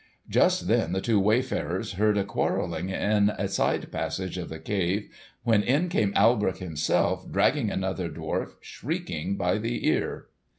[0.27, 5.07] Just then the two wayfarers heard a quarrelling in a side passage of the cave,
[5.43, 10.25] when in came Alberich himself dragging another dwarf shrieking by the ear.